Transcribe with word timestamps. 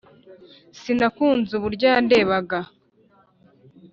sinakunze 0.79 1.51
uburyo 1.55 1.85
yandebaga 1.91 2.59